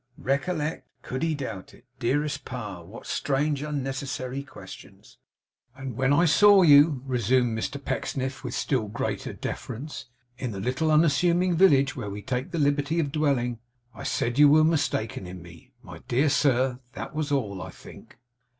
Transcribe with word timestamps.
Recollect! 0.17 0.87
Could 1.03 1.21
he 1.21 1.35
doubt 1.35 1.75
it! 1.75 1.85
Dearest 1.99 2.43
pa, 2.43 2.81
what 2.81 3.05
strange 3.05 3.61
unnecessary 3.61 4.41
questions! 4.41 5.19
'And 5.75 5.95
when 5.95 6.11
I 6.11 6.25
saw 6.25 6.63
you,' 6.63 7.03
resumed 7.05 7.55
Mr 7.55 7.77
Pecksniff, 7.79 8.43
with 8.43 8.55
still 8.55 8.87
greater 8.87 9.31
deference, 9.31 10.05
'in 10.39 10.53
the 10.53 10.59
little, 10.59 10.89
unassuming 10.89 11.55
village 11.55 11.95
where 11.95 12.09
we 12.09 12.23
take 12.23 12.49
the 12.49 12.57
liberty 12.57 12.99
of 12.99 13.11
dwelling, 13.11 13.59
I 13.93 14.01
said 14.01 14.39
you 14.39 14.49
were 14.49 14.63
mistaken 14.63 15.27
in 15.27 15.43
me, 15.43 15.69
my 15.83 15.99
dear 16.07 16.29
sir; 16.29 16.79
that 16.93 17.13
was 17.13 17.31
all, 17.31 17.61
I 17.61 17.69
think? 17.69 18.17